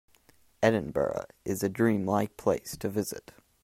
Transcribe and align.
Edinburgh 0.63 1.25
is 1.45 1.61
a 1.61 1.69
dream-like 1.69 2.35
place 2.35 2.75
to 2.75 2.89
visit. 2.89 3.33